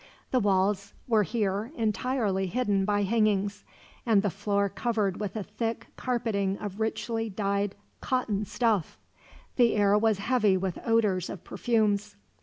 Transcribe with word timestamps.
The 0.31 0.39
walls 0.39 0.93
were 1.07 1.21
here 1.21 1.71
entirely 1.75 2.47
hidden 2.47 2.85
by 2.85 3.03
hangings, 3.03 3.63
and 4.03 4.23
the 4.23 4.31
floor 4.31 4.67
covered 4.67 5.19
with 5.19 5.35
a 5.35 5.43
thick 5.43 5.89
carpeting 5.95 6.57
of 6.57 6.79
richly 6.79 7.29
dyed 7.29 7.75
cotton 7.99 8.43
stuff. 8.45 8.97
The 9.57 9.75
air 9.75 9.95
was 9.99 10.17
heavy 10.17 10.57
with 10.57 10.79
odors 10.87 11.29
of 11.29 11.43
perfumes. 11.43 12.15